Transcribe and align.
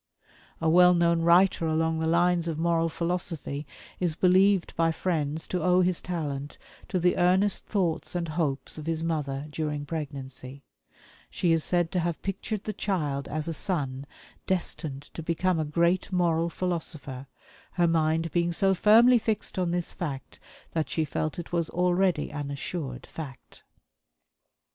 A 0.59 0.67
well 0.67 0.95
known 0.95 1.21
writer 1.21 1.67
along 1.67 1.99
the 1.99 2.07
lines 2.07 2.47
of 2.47 2.57
moral 2.57 2.89
philosophy 2.89 3.67
is 3.99 4.15
believed 4.15 4.75
by 4.75 4.91
friends 4.91 5.47
to 5.49 5.61
owe 5.61 5.81
his 5.81 6.01
talent 6.01 6.57
to 6.87 6.97
the 6.99 7.17
earnest 7.17 7.67
thoughts 7.67 8.15
and 8.15 8.29
hopes 8.29 8.79
of 8.79 8.87
his 8.87 9.03
mother 9.03 9.45
during 9.51 9.85
pregnancy 9.85 10.63
she 11.29 11.51
is 11.51 11.63
said 11.63 11.91
to 11.91 11.99
have 11.99 12.19
pictured 12.23 12.63
the 12.63 12.73
child 12.73 13.27
as 13.27 13.47
a 13.47 13.53
son 13.53 14.07
destined 14.47 15.03
to 15.13 15.21
become 15.21 15.59
a 15.59 15.65
great 15.65 16.11
moral 16.11 16.49
philosopher, 16.49 17.27
her 17.73 17.87
mind 17.87 18.31
being 18.31 18.51
so 18.51 18.73
firmly 18.73 19.19
fixed 19.19 19.59
on 19.59 19.69
this 19.69 19.93
fact 19.93 20.39
that 20.71 20.89
she 20.89 21.05
felt 21.05 21.37
it 21.37 21.51
was 21.51 21.69
already 21.69 22.31
an 22.31 22.49
assured 22.49 23.05
fact. 23.05 23.61